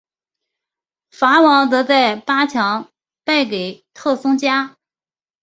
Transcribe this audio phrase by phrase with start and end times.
[1.11, 2.89] 法网则在八强
[3.23, 4.75] 败给特松加。